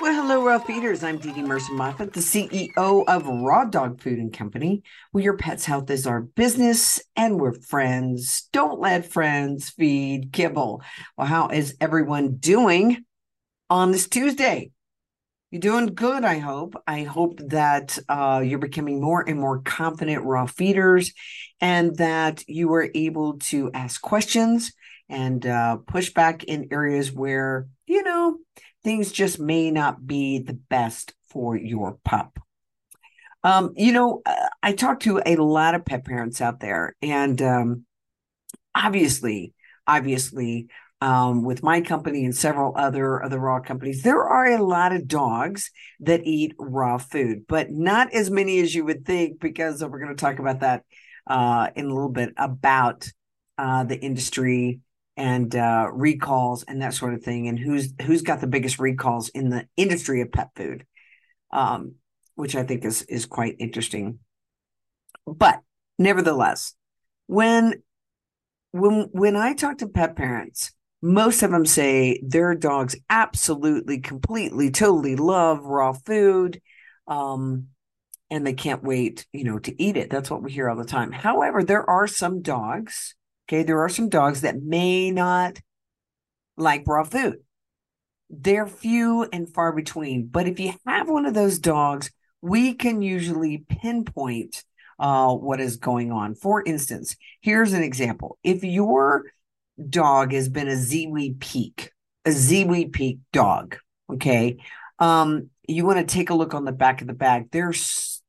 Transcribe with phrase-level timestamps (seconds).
[0.00, 1.04] Well, hello, raw feeders.
[1.04, 4.82] I'm Dee Dee Mercer Moffat, the CEO of Raw Dog Food and Company,
[5.12, 8.48] where your pet's health is our business and we're friends.
[8.50, 10.80] Don't let friends feed kibble.
[11.18, 13.04] Well, how is everyone doing
[13.68, 14.70] on this Tuesday?
[15.50, 16.76] You're doing good, I hope.
[16.86, 21.12] I hope that uh, you're becoming more and more confident raw feeders
[21.60, 24.72] and that you are able to ask questions
[25.10, 28.38] and uh, push back in areas where, you know,
[28.82, 32.38] things just may not be the best for your pup.
[33.42, 37.40] Um, you know, uh, I talk to a lot of pet parents out there, and
[37.40, 37.84] um,
[38.74, 39.54] obviously,
[39.86, 40.68] obviously,
[41.00, 45.08] um, with my company and several other other raw companies, there are a lot of
[45.08, 50.00] dogs that eat raw food, but not as many as you would think, because we're
[50.00, 50.84] going to talk about that
[51.26, 53.10] uh, in a little bit about
[53.56, 54.80] uh, the industry
[55.20, 59.28] and uh, recalls and that sort of thing, and who's who's got the biggest recalls
[59.28, 60.86] in the industry of pet food,
[61.52, 61.96] um,
[62.36, 64.20] which I think is is quite interesting.
[65.26, 65.60] But
[65.98, 66.74] nevertheless,
[67.26, 67.82] when
[68.70, 74.70] when when I talk to pet parents, most of them say their dogs absolutely, completely,
[74.70, 76.62] totally love raw food.
[77.06, 77.66] Um,
[78.32, 80.08] and they can't wait, you know, to eat it.
[80.08, 81.10] That's what we hear all the time.
[81.10, 83.16] However, there are some dogs
[83.50, 85.58] Okay, there are some dogs that may not
[86.56, 87.38] like raw food.
[88.28, 90.28] They're few and far between.
[90.28, 94.62] But if you have one of those dogs, we can usually pinpoint
[95.00, 96.36] uh, what is going on.
[96.36, 98.38] For instance, here's an example.
[98.44, 99.24] If your
[99.88, 101.90] dog has been a Ziwi Peak,
[102.24, 103.78] a Ziwi Peak dog,
[104.12, 104.58] okay,
[105.00, 107.48] um, you want to take a look on the back of the bag.
[107.50, 108.22] There's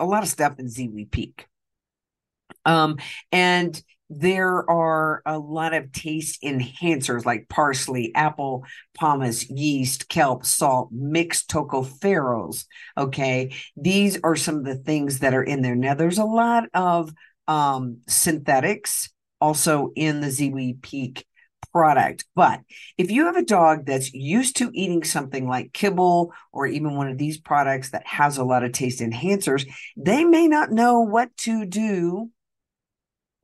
[0.00, 1.46] a lot of stuff in Ziwi Peak.
[2.64, 2.96] Um,
[3.30, 3.78] and
[4.18, 8.64] there are a lot of taste enhancers like parsley, apple,
[8.98, 12.64] pomace, yeast, kelp, salt, mixed tocopherols.
[12.96, 13.54] Okay.
[13.76, 15.76] These are some of the things that are in there.
[15.76, 17.12] Now, there's a lot of
[17.48, 19.10] um, synthetics
[19.40, 21.26] also in the Ziwi Peak
[21.74, 22.24] product.
[22.36, 22.60] But
[22.96, 27.08] if you have a dog that's used to eating something like kibble or even one
[27.08, 31.36] of these products that has a lot of taste enhancers, they may not know what
[31.38, 32.30] to do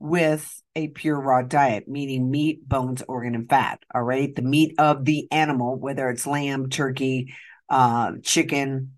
[0.01, 3.79] with a pure raw diet, meaning meat, bones, organ, and fat.
[3.93, 4.35] All right.
[4.35, 7.35] The meat of the animal, whether it's lamb, turkey,
[7.69, 8.97] uh, chicken,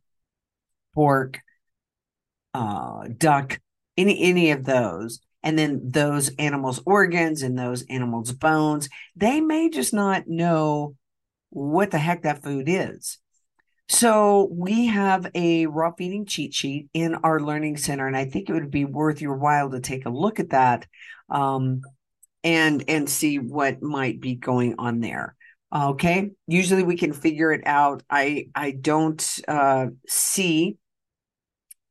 [0.93, 1.39] pork,
[2.53, 3.59] uh, duck,
[3.97, 9.69] any any of those, and then those animals' organs and those animals' bones, they may
[9.69, 10.95] just not know
[11.49, 13.19] what the heck that food is.
[13.89, 18.49] So we have a raw feeding cheat sheet in our learning center, and I think
[18.49, 20.87] it would be worth your while to take a look at that
[21.29, 21.81] um,
[22.43, 25.35] and and see what might be going on there.
[25.75, 28.03] Okay, usually we can figure it out.
[28.09, 30.77] I I don't uh, see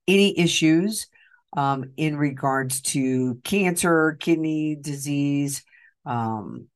[0.08, 1.08] any issues
[1.56, 5.62] um, in regards to cancer, kidney disease,
[6.06, 6.68] um,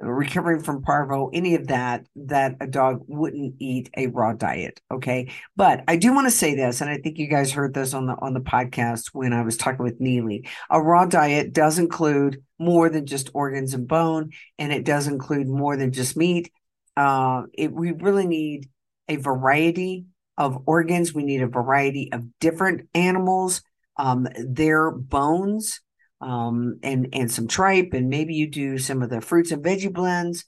[0.00, 4.80] recovering from parvo, any of that, that a dog wouldn't eat a raw diet.
[4.90, 5.32] Okay.
[5.56, 8.06] But I do want to say this, and I think you guys heard this on
[8.06, 10.48] the on the podcast when I was talking with Neely.
[10.70, 15.48] A raw diet does include more than just organs and bone, and it does include
[15.48, 16.50] more than just meat.
[16.96, 18.68] Uh, it, we really need
[19.08, 20.06] a variety
[20.36, 21.14] of organs.
[21.14, 23.62] We need a variety of different animals,
[23.96, 25.80] um, their bones,
[26.24, 29.92] um, and and some tripe, and maybe you do some of the fruits and veggie
[29.92, 30.44] blends.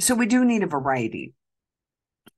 [0.00, 1.32] So we do need a variety.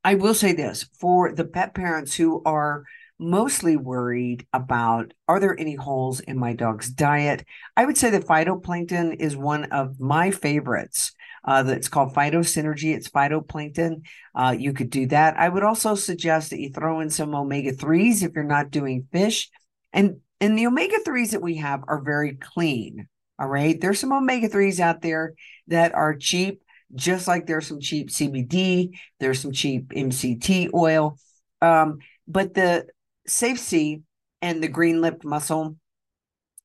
[0.05, 2.85] I will say this for the pet parents who are
[3.19, 7.45] mostly worried about are there any holes in my dog's diet?
[7.77, 11.13] I would say the phytoplankton is one of my favorites.
[11.47, 12.95] Uh, that's called phytosynergy.
[12.95, 14.03] It's phytoplankton.
[14.35, 15.39] Uh, you could do that.
[15.39, 19.07] I would also suggest that you throw in some omega 3s if you're not doing
[19.13, 19.51] fish.
[19.93, 23.09] And and the omega 3s that we have are very clean.
[23.39, 23.81] All right.
[23.81, 25.35] There's some omega 3s out there
[25.69, 26.63] that are cheap,
[26.95, 28.91] just like there's some cheap CBD,
[29.21, 31.19] there's some cheap MCT oil.
[31.61, 31.99] Um,
[32.29, 32.87] but the
[33.27, 34.03] Safe C
[34.43, 35.77] and the green lipped mussel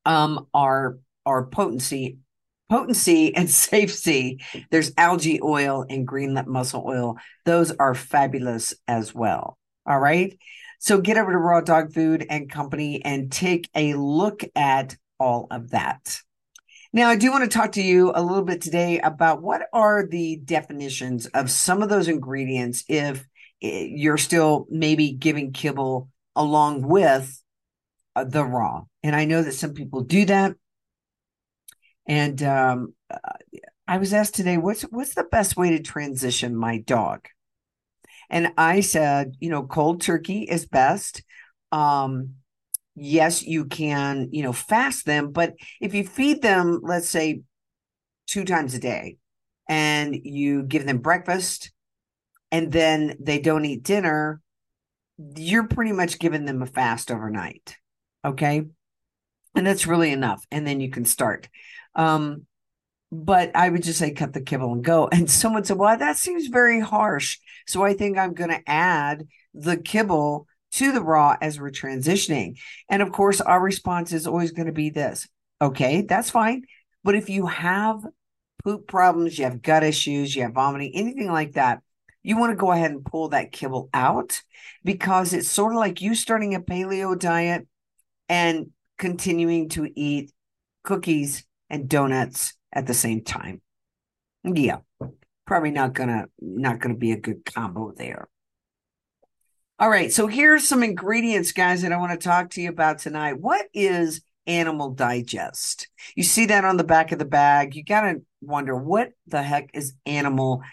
[0.06, 2.19] um, are are potency
[2.69, 4.39] potency and safety.
[4.71, 7.18] There's algae oil and green lip mussel oil.
[7.45, 9.57] Those are fabulous as well.
[9.86, 10.38] All right.
[10.80, 15.48] So get over to Raw Dog Food and Company and take a look at all
[15.52, 16.22] of that.
[16.92, 20.08] Now, I do want to talk to you a little bit today about what are
[20.08, 23.28] the definitions of some of those ingredients if
[23.62, 27.44] eh, you're still maybe giving kibble along with
[28.16, 28.84] uh, the raw.
[29.04, 30.56] And I know that some people do that.
[32.08, 32.94] And um,
[33.88, 37.28] I was asked today, what's what's the best way to transition my dog?
[38.30, 41.24] And I said, you know, cold turkey is best.
[41.72, 42.36] Um,
[42.96, 47.42] yes, you can, you know, fast them, but if you feed them, let's say
[48.28, 49.18] two times a day,
[49.70, 51.72] and you give them breakfast
[52.52, 54.42] and then they don't eat dinner,
[55.36, 57.78] you're pretty much giving them a fast overnight.
[58.26, 58.64] Okay.
[59.56, 60.44] And that's really enough.
[60.52, 61.48] And then you can start.
[61.94, 62.48] Um,
[63.12, 65.10] but I would just say cut the kibble and go.
[65.12, 67.38] And someone said, Well, that seems very harsh.
[67.68, 72.60] So I think I'm going to add the kibble to the raw as we're transitioning.
[72.90, 75.28] And of course, our response is always going to be this
[75.62, 76.64] okay, that's fine.
[77.04, 78.06] But if you have
[78.64, 81.82] poop problems, you have gut issues, you have vomiting, anything like that,
[82.24, 84.42] you want to go ahead and pull that kibble out
[84.84, 87.68] because it's sort of like you starting a paleo diet
[88.28, 88.68] and
[88.98, 90.32] continuing to eat
[90.84, 93.62] cookies and donuts at the same time.
[94.44, 94.80] Yeah,
[95.45, 98.27] probably not gonna not gonna be a good combo there.
[99.80, 103.00] All right, so here's some ingredients, guys, that I want to talk to you about
[103.00, 103.39] tonight.
[103.39, 105.88] What is Animal Digest?
[106.16, 107.75] You see that on the back of the bag.
[107.75, 110.63] You got to wonder what the heck is Animal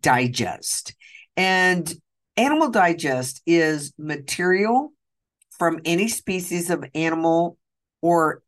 [0.00, 0.96] Digest?
[1.36, 1.92] And
[2.36, 4.92] Animal Digest is material
[5.58, 7.58] from any species of animal
[8.02, 8.42] or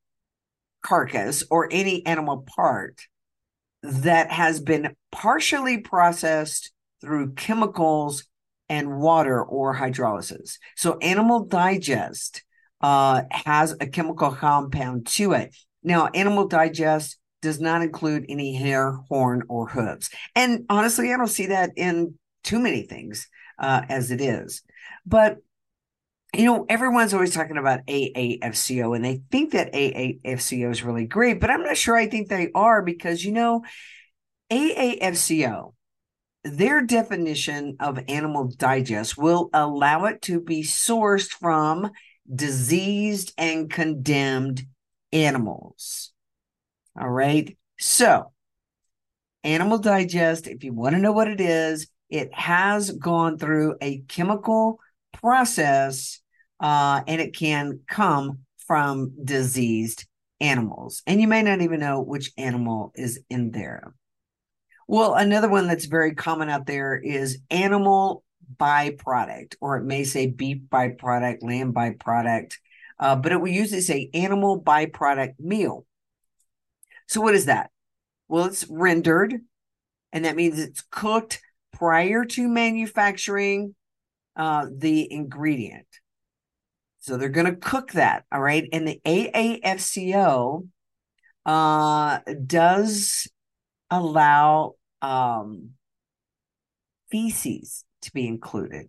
[0.83, 3.01] carcass or any animal part
[3.83, 8.25] that has been partially processed through chemicals
[8.69, 10.59] and water or hydrolysis.
[10.77, 12.43] So, Animal Digest
[12.81, 15.57] uh, has a chemical compound to it.
[15.83, 20.11] Now, Animal Digest does not include any hair, horn, or hooves.
[20.35, 23.29] And honestly, I don't see that in too many things
[23.59, 24.63] uh, as it is.
[25.07, 25.39] But
[26.35, 31.41] you know, everyone's always talking about AAFCO and they think that AAFCO is really great,
[31.41, 33.65] but I'm not sure I think they are because, you know,
[34.51, 35.73] AAFCO,
[36.45, 41.91] their definition of animal digest will allow it to be sourced from
[42.33, 44.67] diseased and condemned
[45.13, 46.13] animals.
[46.99, 47.57] All right.
[47.79, 48.33] So,
[49.45, 54.01] Animal Digest, if you want to know what it is, it has gone through a
[54.09, 54.81] chemical
[55.21, 56.21] process
[56.61, 60.07] uh, and it can come from diseased
[60.41, 61.03] animals.
[61.07, 63.95] And you may not even know which animal is in there.
[64.87, 68.25] Well, another one that's very common out there is animal
[68.57, 72.55] byproduct, or it may say beef byproduct, lamb byproduct,
[72.99, 75.85] uh, but it will usually say animal byproduct meal.
[77.07, 77.71] So, what is that?
[78.29, 79.35] Well, it's rendered,
[80.13, 81.41] and that means it's cooked
[81.73, 83.75] prior to manufacturing
[84.39, 85.87] uh, the ingredient.
[87.01, 88.25] So they're going to cook that.
[88.33, 88.69] All right.
[88.73, 90.69] And the AAFCO
[91.45, 93.29] uh, does
[93.91, 95.71] allow um,
[97.11, 98.89] feces to be included.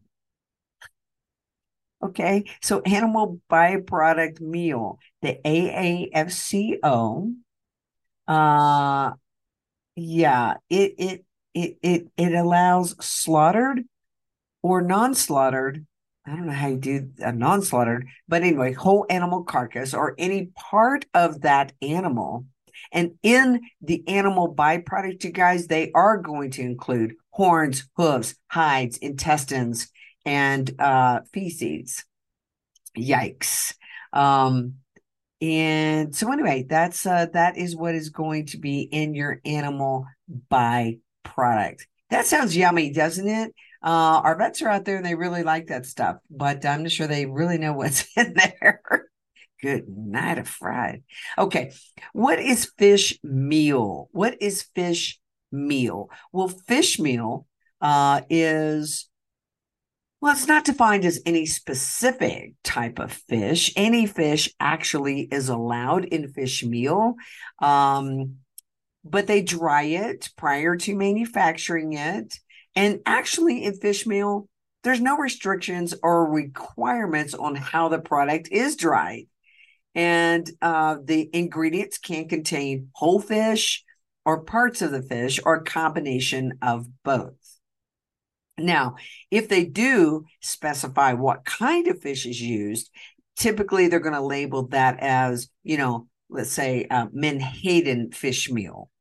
[2.03, 2.45] Okay.
[2.61, 7.33] So animal byproduct meal, the AAFCO,
[8.27, 9.11] uh,
[9.95, 13.83] yeah, it, it, it, it, it allows slaughtered
[14.61, 15.85] or non-slaughtered
[16.29, 20.47] I don't know how you do a non-slaughtered, but anyway, whole animal carcass or any
[20.55, 22.45] part of that animal.
[22.91, 28.97] And in the animal byproduct, you guys, they are going to include horns, hooves, hides,
[28.97, 29.91] intestines,
[30.25, 32.05] and uh, feces.
[32.97, 33.73] Yikes.
[34.13, 34.75] Um,
[35.41, 40.05] and so anyway, that's uh, that is what is going to be in your animal
[40.51, 41.85] byproduct.
[42.09, 43.53] That sounds yummy, doesn't it?
[43.83, 46.91] Uh, our vets are out there and they really like that stuff, but I'm not
[46.91, 49.09] sure they really know what's in there.
[49.61, 51.03] Good night of fried.
[51.37, 51.73] Okay.
[52.13, 54.09] What is fish meal?
[54.11, 55.19] What is fish
[55.51, 56.09] meal?
[56.31, 57.45] Well, fish meal
[57.81, 59.09] uh, is
[60.21, 63.71] well, it's not defined as any specific type of fish.
[63.77, 67.15] Any fish actually is allowed in fish meal,
[67.59, 68.35] um,
[69.09, 72.35] but they dry it prior to manufacturing it.
[72.75, 74.47] And actually, in fish meal,
[74.83, 79.27] there's no restrictions or requirements on how the product is dried.
[79.95, 83.83] And uh, the ingredients can contain whole fish,
[84.25, 87.33] or parts of the fish or a combination of both.
[88.59, 88.95] Now,
[89.31, 92.91] if they do specify what kind of fish is used,
[93.37, 98.91] typically they're going to label that as, you know, let's say uh, menhaden fish meal.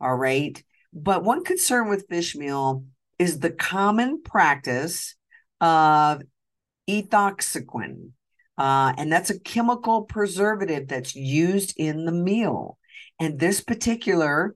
[0.00, 0.62] All right.
[0.92, 2.84] But one concern with fish meal
[3.18, 5.14] is the common practice
[5.60, 6.22] of
[6.88, 8.10] ethoxyquin.
[8.56, 12.78] Uh, and that's a chemical preservative that's used in the meal.
[13.18, 14.54] And this particular,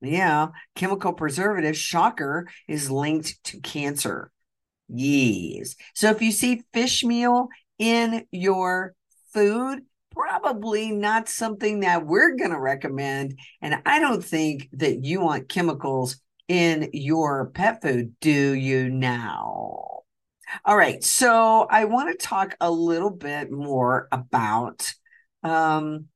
[0.00, 4.32] yeah, chemical preservative, shocker, is linked to cancer.
[4.88, 5.76] Yes.
[5.94, 8.94] So if you see fish meal in your
[9.32, 9.82] food,
[10.18, 13.38] probably not something that we're going to recommend.
[13.62, 16.16] And I don't think that you want chemicals
[16.48, 20.00] in your pet food, do you now?
[20.64, 21.04] All right.
[21.04, 24.92] So I want to talk a little bit more about
[25.44, 26.06] um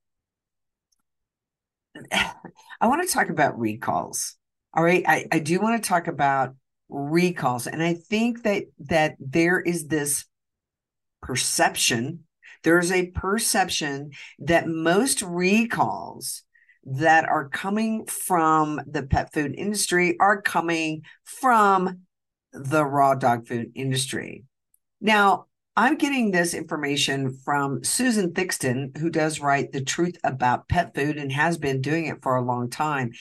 [2.13, 4.37] I want to talk about recalls.
[4.75, 5.05] All right.
[5.07, 6.55] I, I do want to talk about
[6.89, 7.67] recalls.
[7.67, 10.25] And I think that that there is this
[11.21, 12.25] perception,
[12.63, 16.43] there's a perception that most recalls
[16.85, 22.01] that are coming from the pet food industry are coming from
[22.53, 24.45] the raw dog food industry.
[25.01, 30.95] Now, I'm getting this information from Susan Thixton, who does write The Truth About Pet
[30.95, 33.13] Food and has been doing it for a long time.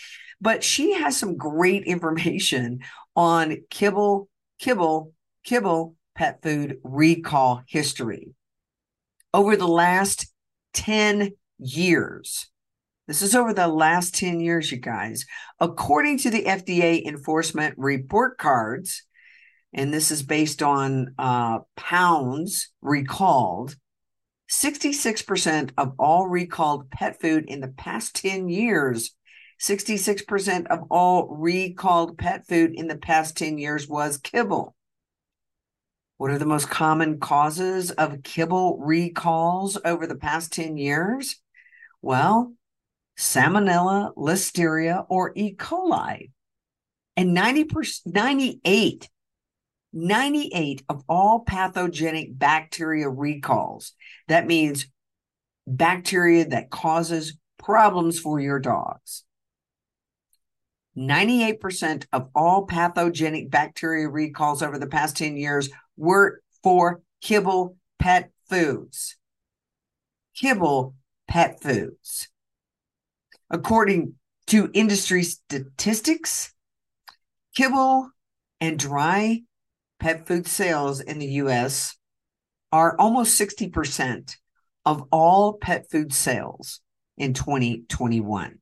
[0.42, 2.80] But she has some great information
[3.16, 4.28] on kibble,
[4.60, 5.14] kibble,
[5.46, 8.34] kibble pet food recall history.
[9.34, 10.28] Over the last
[10.74, 12.48] 10 years,
[13.08, 15.26] this is over the last 10 years, you guys.
[15.60, 19.04] According to the FDA enforcement report cards,
[19.74, 23.76] and this is based on uh, pounds recalled.
[24.50, 29.12] 66% of all recalled pet food in the past 10 years,
[29.62, 34.76] 66% of all recalled pet food in the past 10 years was kibble.
[36.22, 41.42] What are the most common causes of kibble recalls over the past 10 years?
[42.04, 42.54] Well,
[43.18, 45.56] Salmonella, Listeria, or E.
[45.56, 46.30] coli.
[47.18, 49.10] And 90%, 98
[49.94, 53.94] 98 of all pathogenic bacteria recalls.
[54.28, 54.86] That means
[55.66, 59.24] bacteria that causes problems for your dogs.
[60.96, 65.70] 98% of all pathogenic bacteria recalls over the past 10 years
[66.02, 69.18] were for kibble pet foods.
[70.36, 70.96] Kibble
[71.28, 72.28] pet foods.
[73.52, 74.16] According
[74.48, 76.54] to industry statistics,
[77.56, 78.10] kibble
[78.60, 79.42] and dry
[80.00, 81.96] pet food sales in the US
[82.72, 84.36] are almost 60%
[84.86, 86.80] of all pet food sales
[87.16, 88.58] in 2021.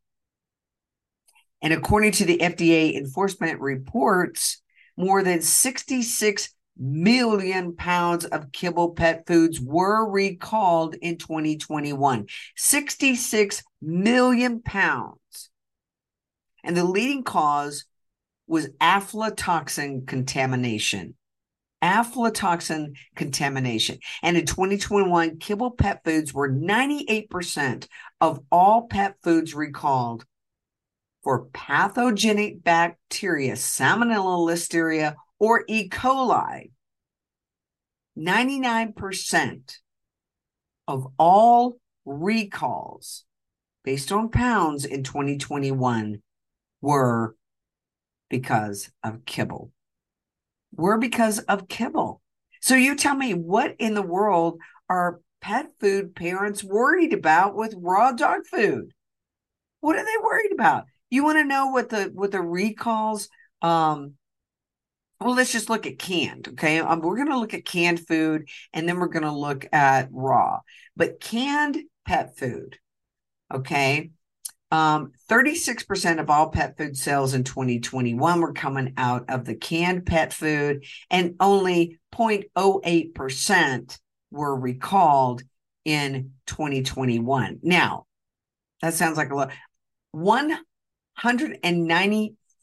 [1.62, 4.62] And according to the FDA enforcement reports,
[4.98, 12.28] more than 66 million pounds of kibble pet foods were recalled in 2021.
[12.56, 15.50] 66 million pounds.
[16.64, 17.86] And the leading cause
[18.48, 21.16] was aflatoxin contamination
[21.82, 24.00] aflatoxin contamination.
[24.22, 27.88] And in 2021, kibble pet foods were 98%
[28.22, 30.26] of all pet foods recalled
[31.24, 35.90] for pathogenic bacteria, Salmonella, Listeria, or E.
[35.90, 36.72] coli.
[38.18, 39.78] 99%
[40.88, 43.24] of all recalls
[43.84, 46.22] based on pounds in 2021
[46.82, 47.36] were
[48.30, 49.72] because of kibble
[50.76, 52.22] were because of kibble.
[52.62, 57.74] So you tell me what in the world are pet food parents worried about with
[57.78, 58.92] raw dog food?
[59.82, 60.86] What are they worried about?
[61.10, 63.30] You want to know what the what the recalls
[63.62, 64.14] um
[65.20, 68.48] well let's just look at canned okay um, we're going to look at canned food
[68.74, 70.60] and then we're going to look at raw
[70.96, 72.78] but canned pet food
[73.54, 74.12] okay
[74.72, 80.06] um, 36% of all pet food sales in 2021 were coming out of the canned
[80.06, 84.00] pet food, and only 0.08%
[84.32, 85.42] were recalled
[85.86, 87.60] in 2021.
[87.64, 88.06] Now,
[88.82, 89.52] that sounds like a lot.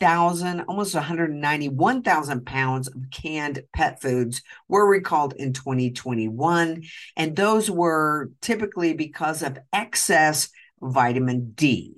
[0.01, 6.83] 190,000, almost 191,000 pounds of canned pet foods were recalled in 2021.
[7.17, 10.51] And those were typically because of excess
[10.81, 11.95] vitamin D.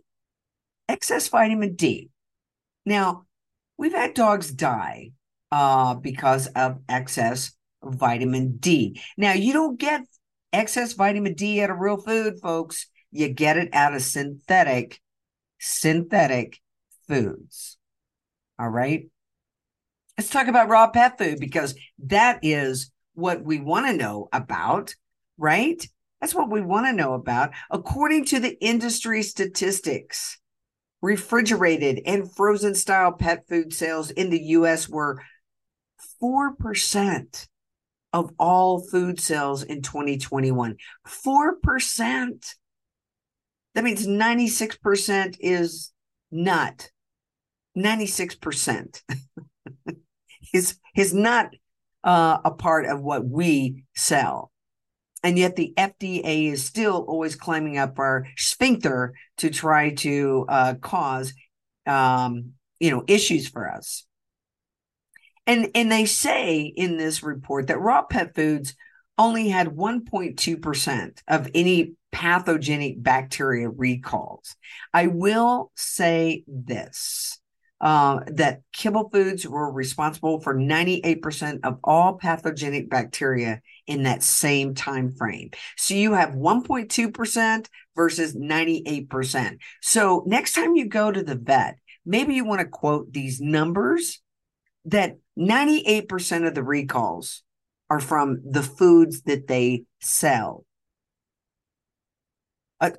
[0.88, 2.10] Excess vitamin D.
[2.86, 3.26] Now,
[3.76, 5.10] we've had dogs die
[5.50, 7.52] uh, because of excess
[7.82, 9.00] vitamin D.
[9.16, 10.02] Now, you don't get
[10.52, 12.86] excess vitamin D out of real food, folks.
[13.10, 15.00] You get it out of synthetic,
[15.58, 16.60] synthetic
[17.06, 17.77] foods.
[18.58, 19.08] All right.
[20.16, 21.74] Let's talk about raw pet food because
[22.06, 24.94] that is what we want to know about,
[25.36, 25.86] right?
[26.20, 27.50] That's what we want to know about.
[27.70, 30.38] According to the industry statistics,
[31.00, 35.22] refrigerated and frozen style pet food sales in the US were
[36.22, 37.46] 4%
[38.12, 40.76] of all food sales in 2021.
[41.06, 42.54] 4%.
[43.74, 45.92] That means 96% is
[46.32, 46.90] not.
[47.78, 49.02] 96%
[50.52, 51.50] is, is not
[52.04, 54.50] uh, a part of what we sell.
[55.22, 60.74] And yet the FDA is still always climbing up our sphincter to try to uh,
[60.80, 61.34] cause,
[61.86, 64.06] um, you know, issues for us.
[65.46, 68.74] And, and they say in this report that raw pet foods
[69.16, 74.54] only had 1.2% of any pathogenic bacteria recalls.
[74.94, 77.40] I will say this
[77.80, 84.74] uh, that kibble foods were responsible for 98% of all pathogenic bacteria in that same
[84.74, 85.50] time frame.
[85.76, 89.58] So you have 1.2% versus 98%.
[89.80, 94.20] So next time you go to the vet, maybe you want to quote these numbers
[94.86, 97.42] that 98% of the recalls
[97.90, 100.64] are from the foods that they sell.
[102.80, 102.90] Uh,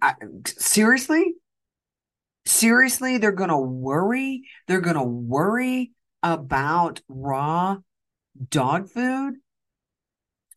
[0.00, 0.14] I,
[0.46, 1.34] seriously?
[2.48, 4.44] Seriously, they're going to worry.
[4.66, 7.76] They're going to worry about raw
[8.48, 9.34] dog food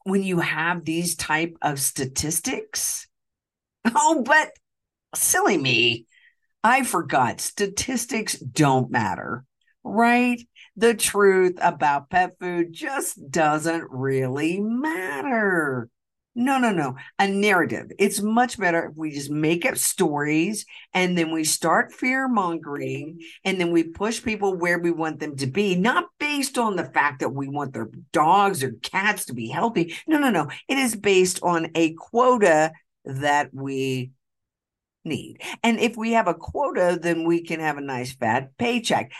[0.05, 3.07] when you have these type of statistics.
[3.93, 4.51] Oh, but
[5.15, 6.05] silly me.
[6.63, 9.43] I forgot statistics don't matter,
[9.83, 10.39] right?
[10.77, 15.89] The truth about pet food just doesn't really matter.
[16.33, 16.95] No, no, no.
[17.19, 17.91] A narrative.
[17.99, 23.19] It's much better if we just make up stories and then we start fear mongering
[23.43, 26.85] and then we push people where we want them to be, not based on the
[26.85, 29.93] fact that we want their dogs or cats to be healthy.
[30.07, 30.47] No, no, no.
[30.69, 32.71] It is based on a quota
[33.03, 34.11] that we
[35.03, 35.41] need.
[35.63, 39.11] And if we have a quota, then we can have a nice fat paycheck.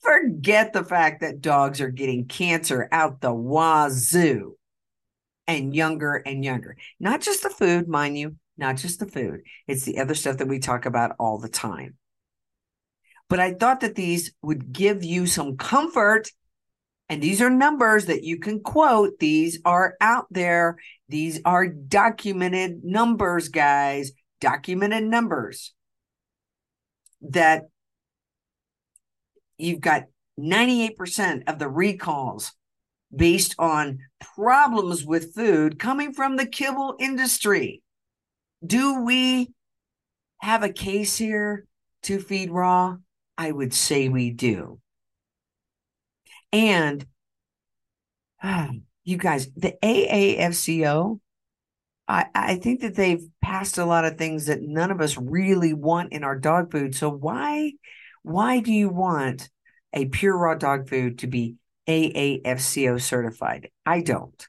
[0.00, 4.56] Forget the fact that dogs are getting cancer out the wazoo
[5.52, 6.76] and younger and younger.
[6.98, 9.42] Not just the food, mind you, not just the food.
[9.66, 11.96] It's the other stuff that we talk about all the time.
[13.28, 16.28] But I thought that these would give you some comfort.
[17.08, 19.18] And these are numbers that you can quote.
[19.18, 20.78] These are out there.
[21.08, 25.74] These are documented numbers, guys, documented numbers
[27.22, 27.64] that
[29.58, 30.04] you've got
[30.38, 32.52] 98% of the recalls
[33.14, 37.82] based on problems with food coming from the kibble industry.
[38.64, 39.52] Do we
[40.38, 41.66] have a case here
[42.04, 42.96] to feed raw?
[43.36, 44.80] I would say we do.
[46.52, 47.04] And
[48.42, 48.70] ah,
[49.04, 51.20] you guys, the AAFCO,
[52.06, 55.74] I, I think that they've passed a lot of things that none of us really
[55.74, 56.94] want in our dog food.
[56.94, 57.72] So why
[58.22, 59.48] why do you want
[59.92, 61.54] a pure raw dog food to be
[61.90, 63.70] AAFCO certified.
[63.84, 64.46] I don't.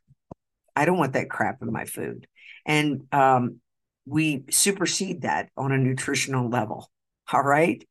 [0.75, 2.27] I don't want that crap in my food.
[2.65, 3.59] And um,
[4.05, 6.91] we supersede that on a nutritional level.
[7.31, 7.83] All right.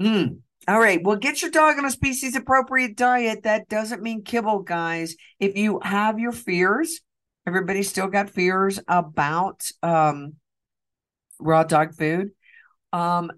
[0.00, 0.38] Mm.
[0.68, 1.02] All right.
[1.02, 3.42] Well, get your dog on a species appropriate diet.
[3.42, 5.16] That doesn't mean kibble, guys.
[5.40, 7.00] If you have your fears,
[7.46, 10.34] everybody still got fears about um,
[11.38, 12.30] raw dog food.
[12.92, 13.30] Um,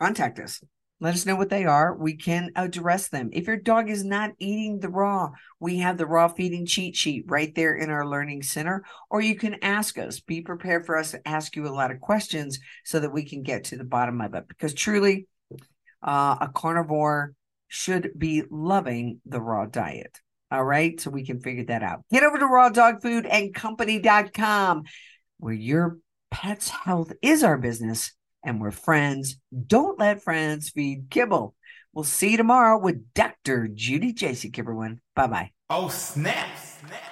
[0.00, 0.62] contact us.
[0.98, 1.94] Let us know what they are.
[1.94, 3.28] We can address them.
[3.32, 7.26] If your dog is not eating the raw, we have the raw feeding cheat sheet
[7.26, 8.82] right there in our learning center.
[9.10, 10.20] Or you can ask us.
[10.20, 13.42] Be prepared for us to ask you a lot of questions so that we can
[13.42, 14.48] get to the bottom of it.
[14.48, 15.26] Because truly,
[16.02, 17.34] uh, a carnivore
[17.68, 20.18] should be loving the raw diet.
[20.50, 20.98] All right.
[20.98, 22.04] So we can figure that out.
[22.10, 24.84] Get over to rawdogfoodandcompany.com
[25.38, 25.98] where your
[26.30, 28.15] pet's health is our business
[28.46, 29.36] and we're friends.
[29.66, 31.54] Don't let friends feed kibble.
[31.92, 33.68] We'll see you tomorrow with Dr.
[33.68, 34.50] Judy J.C.
[34.50, 34.98] Kibberwin.
[35.14, 35.50] Bye bye.
[35.68, 36.48] Oh, snap.
[36.56, 37.02] snap.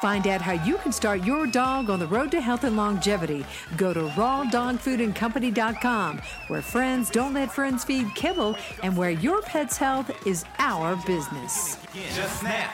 [0.00, 3.44] Find out how you can start your dog on the road to health and longevity.
[3.76, 10.10] Go to rawdogfoodandcompany.com, where friends don't let friends feed kibble and where your pet's health
[10.26, 11.76] is our business.
[12.14, 12.70] Just snap.